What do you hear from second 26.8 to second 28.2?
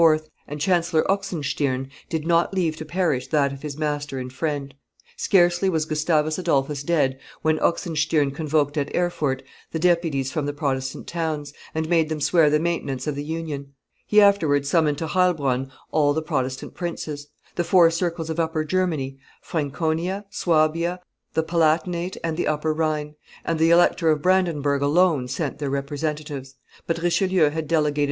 but Richelieu had delegated M.